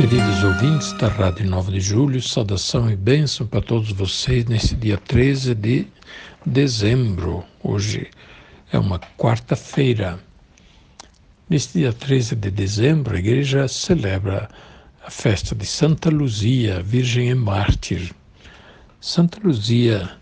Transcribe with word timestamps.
Queridos 0.00 0.42
ouvintes 0.42 0.94
da 0.94 1.08
Rádio 1.08 1.44
9 1.44 1.72
de 1.72 1.80
Julho, 1.80 2.22
saudação 2.22 2.90
e 2.90 2.96
bênção 2.96 3.46
para 3.46 3.60
todos 3.60 3.92
vocês 3.92 4.46
nesse 4.46 4.74
dia 4.74 4.96
13 4.96 5.54
de 5.54 5.86
dezembro. 6.44 7.44
Hoje 7.62 8.08
é 8.72 8.78
uma 8.78 8.98
quarta-feira. 9.18 10.18
Neste 11.50 11.80
dia 11.80 11.92
13 11.92 12.34
de 12.34 12.50
dezembro, 12.50 13.14
a 13.14 13.18
igreja 13.18 13.68
celebra 13.68 14.48
a 15.04 15.10
festa 15.10 15.54
de 15.54 15.66
Santa 15.66 16.08
Luzia, 16.08 16.82
Virgem 16.82 17.28
e 17.28 17.34
Mártir. 17.34 18.10
Santa 19.02 19.38
Luzia, 19.44 20.12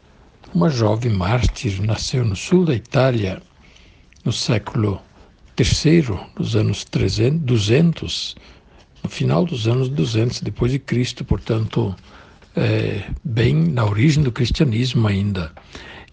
uma 0.52 0.70
jovem 0.70 1.12
mártir, 1.12 1.80
nasceu 1.80 2.24
no 2.24 2.34
sul 2.34 2.64
da 2.64 2.74
Itália 2.74 3.40
no 4.24 4.32
século 4.32 5.00
III, 5.56 6.18
nos 6.36 6.56
anos 6.56 6.84
300, 6.84 7.40
200 7.42 8.36
no 9.02 9.08
final 9.08 9.44
dos 9.44 9.66
anos 9.66 9.88
200 9.88 10.40
depois 10.40 10.72
de 10.72 10.78
Cristo, 10.78 11.24
portanto, 11.24 11.94
é, 12.56 13.04
bem 13.24 13.54
na 13.54 13.84
origem 13.84 14.22
do 14.22 14.32
cristianismo 14.32 15.06
ainda. 15.06 15.52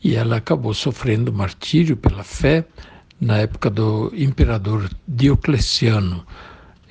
E 0.03 0.15
ela 0.15 0.37
acabou 0.37 0.73
sofrendo 0.73 1.33
martírio 1.33 1.97
pela 1.97 2.23
fé 2.23 2.65
na 3.19 3.37
época 3.37 3.69
do 3.69 4.11
imperador 4.15 4.89
Diocleciano. 5.07 6.25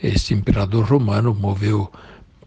Este 0.02 0.34
imperador 0.34 0.84
romano 0.84 1.34
moveu 1.34 1.90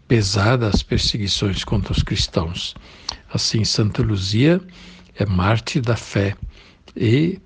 pesadas 0.06 0.82
perseguições 0.82 1.64
contra 1.64 1.92
os 1.92 2.02
cristãos. 2.02 2.74
Assim, 3.32 3.64
Santa 3.64 4.02
Luzia 4.02 4.60
é 5.16 5.26
mártir 5.26 5.82
da 5.82 5.96
fé 5.96 6.34
e 6.96 7.40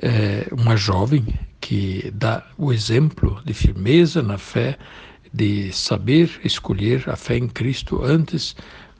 é 0.00 0.46
uma 0.52 0.76
jovem 0.76 1.24
que 1.60 2.10
dá 2.14 2.44
o 2.58 2.72
exemplo 2.72 3.40
de 3.44 3.54
firmeza 3.54 4.22
na 4.22 4.38
fé 4.38 4.76
de 5.34 5.72
saber 5.72 6.30
escolher 6.44 7.10
a 7.10 7.16
fé 7.16 7.36
em 7.36 7.48
Cristo 7.48 8.04
antes 8.04 8.54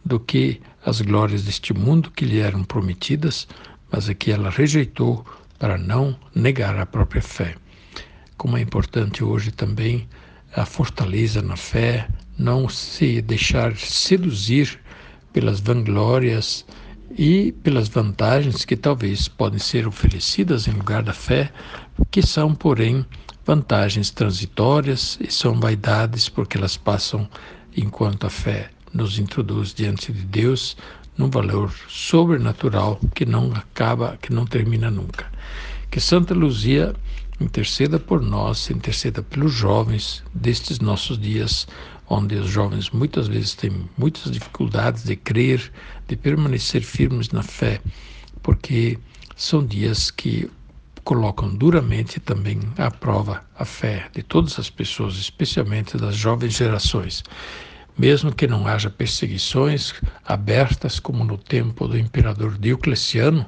do 0.05 0.19
que 0.19 0.61
as 0.85 1.01
glórias 1.01 1.45
deste 1.45 1.73
mundo 1.73 2.11
que 2.11 2.25
lhe 2.25 2.41
eram 2.41 2.65
prometidas, 2.65 3.47
mas 3.91 4.09
é 4.09 4.15
que 4.15 4.33
ela 4.33 4.51
rejeitou 4.51 5.25
para 5.61 5.79
não 5.79 6.19
negar 6.35 6.77
a 6.77 6.85
própria 6.85 7.23
fé. 7.23 7.55
Como 8.37 8.57
é 8.57 8.61
importante 8.61 9.23
hoje 9.23 9.53
também 9.53 10.09
a 10.53 10.67
fortaleza 10.67 11.41
na 11.41 11.57
fé, 11.57 12.09
não 12.37 12.69
se 12.69 13.23
deixar 13.23 13.77
seduzir 13.77 14.81
pelas 15.33 15.61
vanglórias 15.61 16.67
e 17.11 17.53
pelas 17.63 17.89
vantagens 17.89 18.65
que 18.65 18.77
talvez 18.77 19.29
podem 19.29 19.59
ser 19.59 19.87
oferecidas 19.87 20.67
em 20.67 20.73
lugar 20.73 21.03
da 21.03 21.13
fé, 21.13 21.53
que 22.11 22.23
são, 22.23 22.55
porém, 22.55 23.05
vantagens 23.45 24.11
transitórias 24.11 25.19
e 25.21 25.31
são 25.31 25.59
vaidades 25.59 26.29
porque 26.29 26.57
elas 26.57 26.77
passam 26.77 27.29
enquanto 27.77 28.27
a 28.27 28.31
fé 28.31 28.71
nos 28.93 29.19
introduz 29.19 29.75
diante 29.75 30.13
de 30.13 30.23
Deus 30.23 30.77
num 31.17 31.29
valor 31.29 31.73
sobrenatural 31.89 32.99
que 33.15 33.25
não 33.25 33.53
acaba, 33.53 34.19
que 34.21 34.33
não 34.33 34.47
termina 34.47 34.91
nunca. 34.91 35.27
Que 35.91 36.01
Santa 36.01 36.35
Luzia 36.35 36.95
interceda 37.41 37.99
por 37.99 38.21
nós, 38.23 38.71
interceda 38.71 39.23
pelos 39.23 39.53
jovens 39.53 40.23
destes 40.33 40.81
nossos 40.81 41.19
dias, 41.19 41.67
onde 42.09 42.35
os 42.37 42.49
jovens 42.49 42.91
muitas 42.91 43.29
vezes 43.29 43.55
têm 43.55 43.89
muitas 43.97 44.31
dificuldades 44.31 45.05
de 45.05 45.17
crer, 45.17 45.73
de 46.07 46.17
permanecer 46.17 46.83
firmes 46.83 47.31
na 47.31 47.43
fé, 47.43 47.81
porque 48.43 48.99
são 49.37 49.65
dias 49.65 50.11
que 50.11 50.51
colocam 51.05 51.55
duramente 51.55 52.19
também 52.19 52.61
à 52.79 52.91
prova 52.91 53.45
a 53.59 53.65
fé 53.65 54.07
de 54.13 54.23
todas 54.23 54.59
as 54.59 54.71
pessoas, 54.71 55.17
especialmente 55.17 55.97
das 55.97 56.17
jovens 56.17 56.55
gerações. 56.55 57.23
Mesmo 57.97 58.35
que 58.35 58.47
não 58.47 58.67
haja 58.67 58.91
perseguições 58.91 59.95
abertas 60.25 60.99
como 60.99 61.23
no 61.25 61.39
tempo 61.39 61.87
do 61.87 61.97
imperador 61.97 62.59
Diocleciano, 62.59 63.47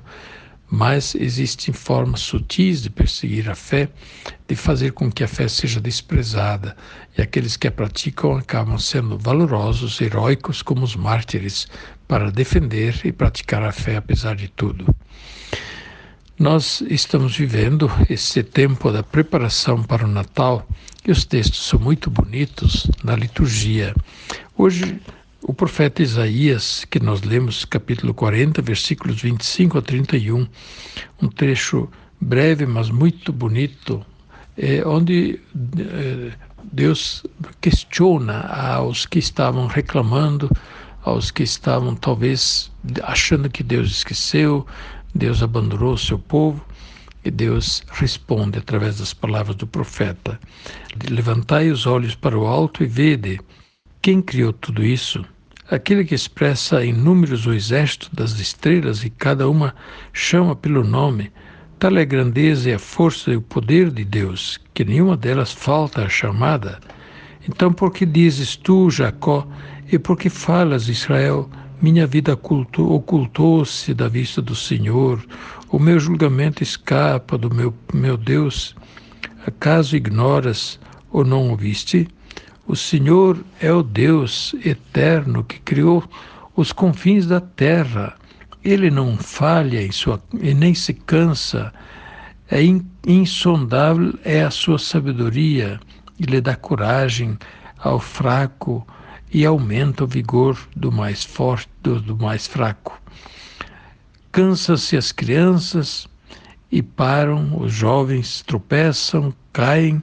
mas 0.70 1.14
existem 1.14 1.72
formas 1.72 2.20
sutis 2.20 2.82
de 2.82 2.90
perseguir 2.90 3.48
a 3.48 3.54
fé, 3.54 3.88
de 4.48 4.56
fazer 4.56 4.92
com 4.92 5.10
que 5.10 5.22
a 5.22 5.28
fé 5.28 5.48
seja 5.48 5.80
desprezada, 5.80 6.76
e 7.16 7.22
aqueles 7.22 7.56
que 7.56 7.68
a 7.68 7.72
praticam 7.72 8.36
acabam 8.36 8.78
sendo 8.78 9.16
valorosos, 9.18 10.00
heróicos 10.00 10.62
como 10.62 10.82
os 10.82 10.96
mártires, 10.96 11.68
para 12.08 12.30
defender 12.30 13.00
e 13.04 13.12
praticar 13.12 13.62
a 13.62 13.72
fé 13.72 13.96
apesar 13.96 14.36
de 14.36 14.48
tudo. 14.48 14.94
Nós 16.38 16.82
estamos 16.82 17.34
vivendo 17.34 17.90
esse 18.10 18.42
tempo 18.42 18.92
da 18.92 19.02
preparação 19.02 19.82
para 19.82 20.04
o 20.04 20.08
Natal 20.08 20.68
e 21.06 21.10
os 21.10 21.24
textos 21.24 21.66
são 21.66 21.80
muito 21.80 22.10
bonitos 22.10 22.90
na 23.02 23.16
liturgia. 23.16 23.94
Hoje, 24.54 25.00
o 25.42 25.52
profeta 25.52 26.02
Isaías, 26.02 26.84
que 26.84 26.98
nós 26.98 27.22
lemos 27.22 27.64
capítulo 27.64 28.14
40, 28.14 28.62
versículos 28.62 29.20
25 29.20 29.78
a 29.78 29.82
31, 29.82 30.46
um 31.22 31.28
trecho 31.28 31.88
breve, 32.20 32.66
mas 32.66 32.90
muito 32.90 33.32
bonito, 33.32 34.04
é, 34.56 34.86
onde 34.86 35.40
é, 35.78 36.32
Deus 36.72 37.24
questiona 37.60 38.40
aos 38.40 39.06
que 39.06 39.18
estavam 39.18 39.66
reclamando, 39.66 40.50
aos 41.04 41.30
que 41.30 41.42
estavam 41.42 41.94
talvez 41.94 42.70
achando 43.04 43.50
que 43.50 43.62
Deus 43.62 43.90
esqueceu, 43.90 44.66
Deus 45.14 45.42
abandonou 45.42 45.92
o 45.92 45.98
seu 45.98 46.18
povo 46.18 46.64
e 47.24 47.30
Deus 47.30 47.84
responde 47.92 48.58
através 48.58 48.98
das 48.98 49.12
palavras 49.12 49.56
do 49.56 49.66
profeta: 49.66 50.38
Levantai 51.08 51.70
os 51.70 51.86
olhos 51.86 52.14
para 52.14 52.38
o 52.38 52.46
alto 52.46 52.82
e 52.82 52.86
vede 52.86 53.40
quem 54.06 54.22
criou 54.22 54.52
tudo 54.52 54.84
isso. 54.84 55.24
Aquele 55.68 56.04
que 56.04 56.14
expressa 56.14 56.84
em 56.84 56.92
números 56.92 57.44
o 57.44 57.52
exército 57.52 58.08
das 58.14 58.38
estrelas 58.38 59.02
e 59.02 59.10
cada 59.10 59.50
uma 59.50 59.74
chama 60.12 60.54
pelo 60.54 60.84
nome, 60.84 61.32
tal 61.76 61.96
é 61.96 62.02
a 62.02 62.04
grandeza 62.04 62.70
e 62.70 62.74
a 62.74 62.78
força 62.78 63.32
e 63.32 63.36
o 63.36 63.42
poder 63.42 63.90
de 63.90 64.04
Deus, 64.04 64.60
que 64.72 64.84
nenhuma 64.84 65.16
delas 65.16 65.50
falta 65.50 66.04
à 66.04 66.08
chamada. 66.08 66.78
Então, 67.48 67.72
por 67.72 67.92
que 67.92 68.06
dizes 68.06 68.54
tu, 68.54 68.88
Jacó, 68.92 69.44
e 69.90 69.98
por 69.98 70.16
que 70.16 70.30
falas, 70.30 70.88
Israel, 70.88 71.50
minha 71.82 72.06
vida 72.06 72.38
ocultou-se 72.78 73.92
da 73.92 74.06
vista 74.06 74.40
do 74.40 74.54
Senhor, 74.54 75.20
o 75.68 75.80
meu 75.80 75.98
julgamento 75.98 76.62
escapa 76.62 77.36
do 77.36 77.52
meu, 77.52 77.74
meu 77.92 78.16
Deus. 78.16 78.76
Acaso 79.44 79.96
ignoras 79.96 80.78
ou 81.10 81.24
não 81.24 81.50
ouviste? 81.50 82.06
O 82.68 82.74
Senhor 82.74 83.44
é 83.60 83.72
o 83.72 83.80
Deus 83.80 84.52
eterno 84.64 85.44
que 85.44 85.60
criou 85.60 86.02
os 86.56 86.72
confins 86.72 87.24
da 87.24 87.40
terra. 87.40 88.16
Ele 88.64 88.90
não 88.90 89.16
falha 89.16 89.80
em 89.80 89.92
sua, 89.92 90.20
e 90.40 90.52
nem 90.52 90.74
se 90.74 90.92
cansa. 90.92 91.72
É 92.50 92.58
insondável 93.06 94.18
é 94.24 94.42
a 94.42 94.50
sua 94.50 94.80
sabedoria. 94.80 95.78
Ele 96.18 96.40
dá 96.40 96.56
coragem 96.56 97.38
ao 97.78 98.00
fraco 98.00 98.84
e 99.32 99.46
aumenta 99.46 100.02
o 100.02 100.08
vigor 100.08 100.58
do 100.74 100.90
mais 100.90 101.22
forte 101.22 101.70
do, 101.84 102.00
do 102.00 102.16
mais 102.16 102.48
fraco. 102.48 103.00
Cansa-se 104.32 104.96
as 104.96 105.12
crianças 105.12 106.08
e 106.72 106.82
param, 106.82 107.60
os 107.60 107.72
jovens 107.72 108.42
tropeçam, 108.42 109.32
caem, 109.52 110.02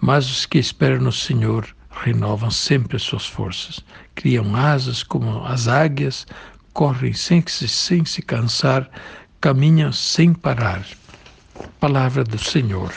mas 0.00 0.30
os 0.30 0.46
que 0.46 0.58
esperam 0.58 1.00
no 1.00 1.12
Senhor 1.12 1.76
renovam 2.02 2.50
sempre 2.50 2.96
as 2.96 3.02
suas 3.02 3.26
forças, 3.26 3.80
criam 4.14 4.54
asas 4.54 5.02
como 5.02 5.44
as 5.44 5.68
águias, 5.68 6.26
correm 6.72 7.12
sem 7.12 7.42
se, 7.46 7.68
sem 7.68 8.04
se 8.04 8.22
cansar, 8.22 8.88
caminham 9.40 9.92
sem 9.92 10.32
parar. 10.32 10.84
Palavra 11.80 12.22
do 12.22 12.38
Senhor. 12.38 12.92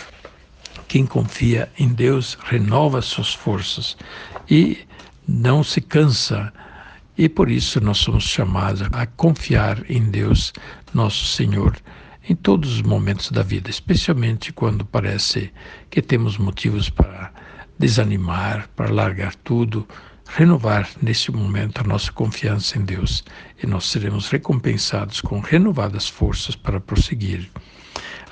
Quem 0.88 1.06
confia 1.06 1.72
em 1.80 1.88
Deus 1.88 2.38
renova 2.44 3.02
suas 3.02 3.34
forças 3.34 3.98
e 4.50 4.80
não 5.28 5.64
se 5.64 5.82
cansa. 5.82 6.52
E 7.18 7.30
por 7.30 7.50
isso 7.50 7.80
nós 7.82 8.00
somos 8.00 8.24
chamados 8.24 8.82
a 8.92 9.06
confiar 9.06 9.84
em 9.90 10.10
Deus, 10.10 10.54
nosso 10.94 11.26
Senhor, 11.26 11.76
em 12.28 12.36
todos 12.36 12.74
os 12.74 12.82
momentos 12.82 13.32
da 13.32 13.42
vida, 13.42 13.70
especialmente 13.70 14.54
quando 14.54 14.86
parece 14.86 15.52
que 15.90 16.02
temos 16.02 16.38
motivos 16.38 16.90
para 16.90 17.32
desanimar, 17.82 18.70
para 18.76 18.94
largar 18.94 19.34
tudo, 19.34 19.88
renovar 20.30 20.88
nesse 21.02 21.32
momento 21.32 21.82
a 21.82 21.84
nossa 21.84 22.12
confiança 22.12 22.78
em 22.78 22.86
Deus 22.86 23.24
e 23.62 23.66
nós 23.66 23.86
seremos 23.86 24.30
recompensados 24.30 25.20
com 25.20 25.40
renovadas 25.40 26.08
forças 26.08 26.56
para 26.56 26.80
prosseguir. 26.80 27.50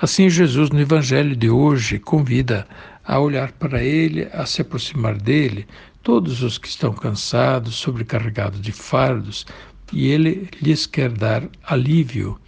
Assim, 0.00 0.30
Jesus, 0.30 0.70
no 0.70 0.80
Evangelho 0.80 1.34
de 1.34 1.50
hoje, 1.50 1.98
convida 1.98 2.64
a 3.04 3.18
olhar 3.18 3.50
para 3.50 3.82
Ele, 3.82 4.28
a 4.32 4.46
se 4.46 4.62
aproximar 4.62 5.16
dele, 5.18 5.66
todos 6.00 6.44
os 6.44 6.56
que 6.56 6.68
estão 6.68 6.92
cansados, 6.92 7.74
sobrecarregados 7.74 8.60
de 8.60 8.70
fardos, 8.70 9.44
e 9.92 10.06
Ele 10.06 10.48
lhes 10.62 10.86
quer 10.86 11.10
dar 11.10 11.42
alívio. 11.64 12.40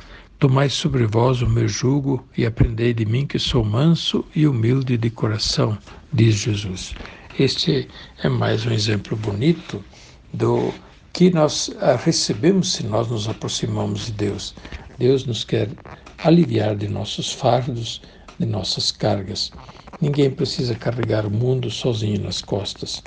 Tomai 0.43 0.69
sobre 0.69 1.07
vós 1.07 1.41
o 1.41 1.49
meu 1.49 1.69
jugo 1.69 2.27
e 2.37 2.45
aprendei 2.45 2.93
de 2.93 3.05
mim 3.07 3.25
que 3.25 3.39
sou 3.39 3.65
manso 3.65 4.25
e 4.35 4.45
humilde 4.45 4.97
de 4.97 5.09
coração, 5.09 5.79
diz 6.13 6.35
Jesus. 6.35 6.97
Este 7.39 7.87
é 8.25 8.29
mais 8.29 8.67
um 8.67 8.73
exemplo 8.73 9.17
bonito 9.17 9.85
do 10.33 10.75
que 11.13 11.31
nós 11.31 11.71
ah, 11.81 11.95
recebemos 11.95 12.73
se 12.73 12.85
nós 12.85 13.07
nos 13.07 13.29
aproximamos 13.29 14.07
de 14.07 14.13
Deus. 14.15 14.53
Deus 14.99 15.25
nos 15.25 15.45
quer 15.45 15.71
aliviar 16.19 16.75
de 16.75 16.89
nossos 16.89 17.33
fardos, 17.33 18.03
de 18.37 18.45
nossas 18.45 18.91
cargas. 18.91 19.53
Ninguém 20.01 20.29
precisa 20.29 20.75
carregar 20.75 21.25
o 21.25 21.31
mundo 21.31 21.71
sozinho 21.71 22.21
nas 22.21 22.43
costas. 22.43 23.01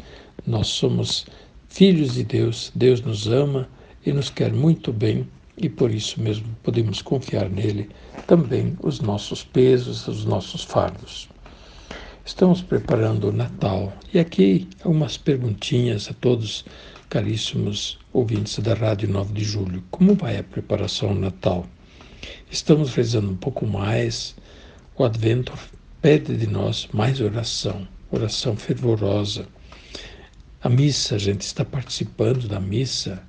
Nós 0.48 0.68
somos 0.68 1.26
filhos 1.68 2.14
de 2.14 2.24
Deus, 2.24 2.72
Deus 2.74 3.02
nos 3.02 3.28
ama 3.28 3.68
e 4.06 4.14
nos 4.14 4.30
quer 4.30 4.54
muito 4.54 4.94
bem 4.94 5.28
e 5.58 5.70
por 5.70 5.92
isso 5.92 6.22
mesmo 6.22 6.48
podemos 6.64 7.02
confiar 7.02 7.50
nele 7.50 7.90
também 8.28 8.78
os 8.82 9.00
nossos 9.00 9.44
pesos, 9.44 10.08
os 10.08 10.26
nossos 10.26 10.64
fardos. 10.64 11.30
Estamos 12.26 12.62
preparando 12.62 13.30
o 13.30 13.32
Natal 13.32 13.94
e 14.14 14.20
aqui 14.20 14.68
algumas 14.84 15.18
perguntinhas 15.18 16.10
a 16.10 16.14
todos 16.14 16.66
caríssimos 17.10 18.00
ouvintes 18.12 18.58
da 18.60 18.74
Rádio 18.74 19.10
9 19.10 19.34
de 19.34 19.44
Julho. 19.44 19.84
Como 19.92 20.16
vai 20.16 20.38
a 20.38 20.44
preparação 20.44 21.10
ao 21.10 21.16
Natal? 21.16 21.68
Estamos 22.50 22.94
rezando 22.94 23.30
um 23.30 23.36
pouco 23.36 23.66
mais. 23.66 24.36
O 24.98 25.04
Advento 25.04 25.54
pede 26.02 26.36
de 26.36 26.48
nós 26.48 26.88
mais 26.92 27.22
oração, 27.22 27.88
oração 28.10 28.56
fervorosa. 28.56 29.48
A 30.64 30.70
missa, 30.70 31.16
a 31.16 31.20
gente 31.20 31.42
está 31.42 31.64
participando 31.64 32.48
da 32.48 32.60
missa. 32.60 33.22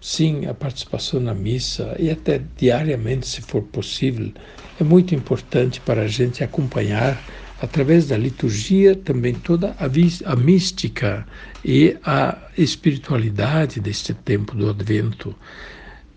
Sim, 0.00 0.46
a 0.46 0.54
participação 0.54 1.18
na 1.20 1.34
missa 1.34 1.96
e 1.98 2.10
até 2.10 2.40
diariamente, 2.56 3.26
se 3.26 3.40
for 3.40 3.62
possível, 3.62 4.32
é 4.78 4.84
muito 4.84 5.14
importante 5.14 5.80
para 5.80 6.02
a 6.02 6.08
gente 6.08 6.44
acompanhar 6.44 7.20
através 7.60 8.06
da 8.06 8.16
liturgia 8.16 8.94
também 8.94 9.34
toda 9.34 9.74
a, 9.78 10.32
a 10.32 10.36
mística 10.36 11.26
e 11.64 11.96
a 12.04 12.36
espiritualidade 12.56 13.80
deste 13.80 14.12
tempo 14.12 14.54
do 14.54 14.68
Advento. 14.68 15.34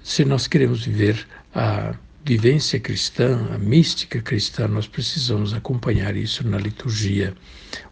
Se 0.04 0.26
nós 0.26 0.48
queremos 0.48 0.86
viver 0.86 1.26
a 1.56 1.96
vivência 2.26 2.80
cristã, 2.80 3.48
a 3.54 3.58
mística 3.58 4.22
cristã, 4.22 4.68
nós 4.68 4.88
precisamos 4.88 5.54
acompanhar 5.54 6.16
isso 6.16 6.46
na 6.48 6.58
liturgia, 6.58 7.34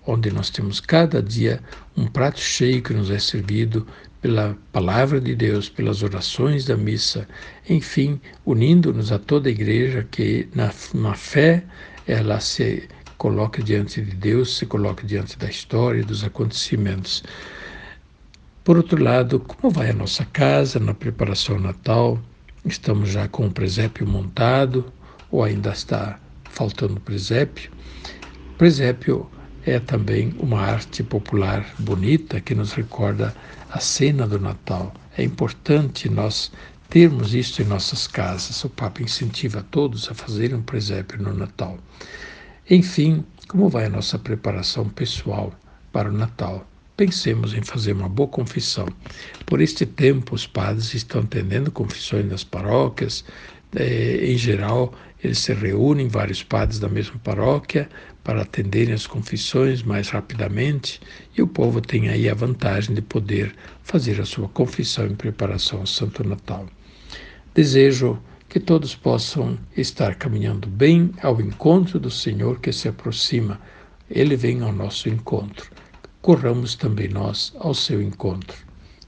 onde 0.06 0.30
nós 0.32 0.50
temos 0.50 0.80
cada 0.80 1.24
dia 1.24 1.62
um 1.96 2.06
prato 2.06 2.40
cheio 2.40 2.84
que 2.84 2.94
nos 2.94 3.10
é 3.10 3.20
servido 3.20 3.88
pela 4.28 4.58
palavra 4.74 5.22
de 5.22 5.34
Deus, 5.34 5.70
pelas 5.70 6.04
orações 6.04 6.66
da 6.66 6.76
missa, 6.76 7.26
enfim, 7.70 8.20
unindo-nos 8.46 9.10
a 9.10 9.18
toda 9.18 9.48
a 9.48 9.52
igreja 9.52 10.06
que 10.12 10.50
na, 10.54 10.70
na 10.94 11.14
fé 11.14 11.64
ela 12.06 12.38
se 12.42 12.90
coloca 13.18 13.64
diante 13.64 14.02
de 14.02 14.14
Deus, 14.14 14.58
se 14.58 14.66
coloca 14.66 15.08
diante 15.08 15.38
da 15.38 15.50
história, 15.50 16.04
dos 16.04 16.26
acontecimentos. 16.26 17.24
Por 18.66 18.76
outro 18.76 19.02
lado, 19.02 19.40
como 19.40 19.72
vai 19.72 19.92
a 19.92 19.94
nossa 19.94 20.26
casa 20.26 20.78
na 20.78 20.94
preparação 20.94 21.58
natal? 21.58 22.20
Estamos 22.66 23.08
já 23.08 23.30
com 23.30 23.48
o 23.48 23.52
presépio 23.52 24.06
montado 24.06 24.92
ou 25.32 25.42
ainda 25.42 25.70
está 25.70 26.20
faltando 26.44 27.00
presépio? 27.00 27.72
Presépio 28.58 29.26
é 29.68 29.80
também 29.82 30.34
uma 30.40 30.62
arte 30.62 31.04
popular 31.04 31.66
bonita 31.78 32.40
que 32.40 32.56
nos 32.56 32.72
recorda 32.72 33.36
a 33.70 33.82
cena 33.82 34.26
do 34.26 34.40
Natal. 34.40 34.94
É 35.18 35.24
importante 35.24 36.08
nós 36.08 36.54
termos 36.90 37.34
isso 37.34 37.62
em 37.62 37.66
nossas 37.66 38.08
casas. 38.08 38.64
O 38.64 38.70
Papa 38.70 39.04
incentiva 39.04 39.66
todos 39.70 40.10
a 40.10 40.14
fazerem 40.14 40.56
um 40.56 40.62
presépio 40.62 41.22
no 41.22 41.34
Natal. 41.34 41.78
Enfim, 42.70 43.26
como 43.50 43.68
vai 43.68 43.86
a 43.86 43.90
nossa 43.90 44.18
preparação 44.18 44.88
pessoal 44.88 45.54
para 45.92 46.10
o 46.10 46.14
Natal? 46.14 46.66
Pensemos 46.96 47.54
em 47.54 47.62
fazer 47.62 47.92
uma 47.92 48.08
boa 48.08 48.30
confissão. 48.30 48.88
Por 49.46 49.60
este 49.60 49.86
tempo, 49.86 50.34
os 50.34 50.48
padres 50.48 50.94
estão 50.94 51.20
atendendo 51.20 51.72
confissões 51.72 52.26
nas 52.26 52.44
paróquias. 52.46 53.26
Eh, 53.76 54.32
em 54.32 54.38
geral, 54.38 54.94
eles 55.24 55.40
se 55.40 55.54
reúnem, 55.54 56.08
vários 56.08 56.44
padres 56.44 56.80
da 56.80 56.88
mesma 56.88 57.20
paróquia, 57.24 57.90
para 58.24 58.42
atenderem 58.42 58.94
as 58.94 59.08
confissões 59.08 59.84
mais 59.84 60.10
rapidamente, 60.10 61.00
e 61.36 61.42
o 61.42 61.48
povo 61.48 61.82
tem 61.82 62.10
aí 62.10 62.30
a 62.30 62.34
vantagem 62.34 62.94
de 62.94 63.02
poder 63.02 63.56
fazer 63.84 64.20
a 64.22 64.26
sua 64.26 64.48
confissão 64.50 65.06
em 65.08 65.16
preparação 65.16 65.80
ao 65.80 65.88
Santo 65.88 66.24
Natal. 66.28 66.68
Desejo 67.54 68.22
que 68.48 68.60
todos 68.60 68.96
possam 68.96 69.58
estar 69.76 70.16
caminhando 70.16 70.68
bem 70.68 71.12
ao 71.22 71.40
encontro 71.42 72.00
do 72.00 72.10
Senhor 72.10 72.60
que 72.60 72.72
se 72.72 72.88
aproxima. 72.88 73.60
Ele 74.10 74.36
vem 74.36 74.62
ao 74.62 74.72
nosso 74.72 75.10
encontro. 75.10 75.70
Corramos 76.22 76.76
também 76.76 77.10
nós 77.10 77.54
ao 77.60 77.74
seu 77.74 78.02
encontro. 78.02 78.67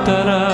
me 0.00 0.06
faltará 0.06 0.49